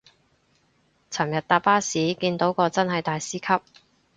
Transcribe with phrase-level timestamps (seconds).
[1.11, 3.63] 尋日搭巴士見到個真係大師級